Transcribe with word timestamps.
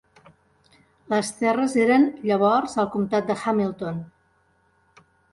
Les 1.13 1.27
terres 1.41 1.75
eren 1.83 2.07
llavors 2.29 2.73
al 2.83 2.89
comtat 2.95 3.27
de 3.27 3.35
Hamilton. 3.43 3.99